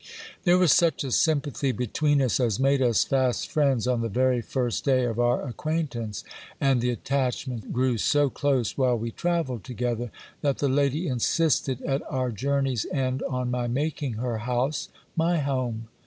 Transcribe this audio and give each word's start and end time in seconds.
There 0.45 0.57
was 0.57 0.71
such 0.71 1.03
a 1.03 1.11
sympathy 1.11 1.71
between 1.71 2.23
us, 2.23 2.39
as 2.39 2.59
made 2.59 2.81
us 2.81 3.03
fast 3.03 3.51
friends 3.51 3.85
on 3.85 4.01
the 4.01 4.09
very 4.09 4.41
first 4.41 4.83
day 4.83 5.03
of 5.05 5.19
our 5.19 5.45
acquaintance; 5.47 6.23
and 6.59 6.81
the 6.81 6.89
attachment 6.89 7.71
grew 7.71 7.99
so 7.99 8.27
close 8.27 8.75
while 8.75 8.97
we 8.97 9.11
travelled 9.11 9.63
together, 9.63 10.09
that 10.41 10.57
the 10.57 10.69
lady 10.69 11.07
insisted, 11.07 11.83
at 11.83 12.01
our 12.09 12.31
journey's 12.31 12.87
end, 12.91 13.21
on 13.29 13.51
my 13.51 13.67
making 13.67 14.13
her 14.13 14.39
house 14.39 14.89
my 15.15 15.37
home. 15.37 15.87